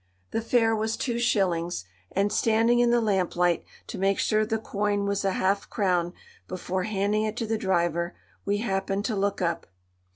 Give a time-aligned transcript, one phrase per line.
[0.31, 5.05] The fare was two shillings, and, standing in the lamplight to make sure the coin
[5.05, 6.13] was a half crown
[6.47, 9.67] before handing it to the driver, we happened to look up.